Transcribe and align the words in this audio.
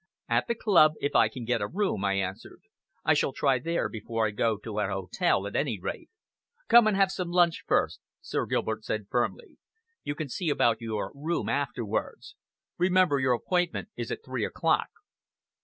"At 0.27 0.47
the 0.47 0.55
club, 0.55 0.93
if 0.99 1.13
I 1.15 1.29
can 1.29 1.45
get 1.45 1.61
a 1.61 1.67
room," 1.67 2.03
I 2.03 2.13
answered. 2.15 2.61
"I 3.05 3.13
shall 3.13 3.33
try 3.33 3.59
there 3.59 3.87
before 3.87 4.25
I 4.25 4.31
go 4.31 4.57
to 4.57 4.79
an 4.79 4.89
hotel, 4.89 5.45
at 5.45 5.55
any 5.55 5.79
rate." 5.79 6.09
"Come 6.67 6.87
and 6.87 6.97
have 6.97 7.11
some 7.11 7.29
lunch 7.29 7.63
first," 7.67 7.99
Sir 8.19 8.47
Gilbert 8.47 8.83
said 8.83 9.09
firmly. 9.11 9.59
"You 10.03 10.15
can 10.15 10.27
see 10.27 10.49
about 10.49 10.81
your 10.81 11.11
room 11.13 11.47
afterwards. 11.49 12.35
Remember 12.79 13.19
your 13.19 13.33
appointment 13.33 13.89
is 13.95 14.11
at 14.11 14.25
three 14.25 14.43
o'clock." 14.43 14.87